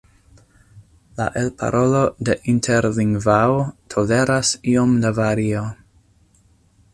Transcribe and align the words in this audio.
La 1.19 1.27
elparolo 1.41 2.01
de 2.29 2.35
interlingvao 2.53 3.61
toleras 3.95 4.55
iom 4.73 4.97
da 5.05 5.13
vario. 5.21 5.63